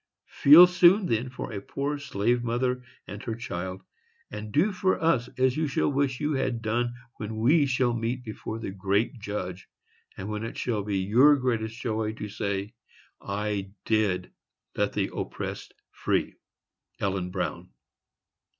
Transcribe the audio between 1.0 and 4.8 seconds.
then, for a poor slave mother and her child, and do